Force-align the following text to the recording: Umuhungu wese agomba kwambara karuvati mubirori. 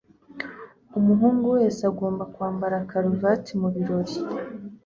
Umuhungu 0.97 1.45
wese 1.55 1.81
agomba 1.89 2.23
kwambara 2.33 2.77
karuvati 2.89 3.51
mubirori. 3.61 4.15